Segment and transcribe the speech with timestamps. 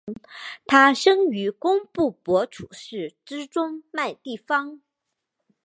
[0.65, 4.81] 他生于工布博楚寺之中麦地方。